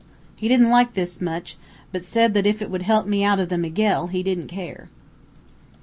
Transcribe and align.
He 0.35 0.47
didn't 0.47 0.71
like 0.71 0.95
this 0.95 1.21
much, 1.21 1.57
but 1.91 2.03
said 2.03 2.33
that 2.33 2.47
if 2.47 2.59
it 2.59 2.71
would 2.71 2.81
help 2.81 3.05
me 3.05 3.23
out 3.23 3.39
of 3.39 3.49
the 3.49 3.57
Miguel, 3.59 4.07
he 4.07 4.23
didn't 4.23 4.47
care. 4.47 4.89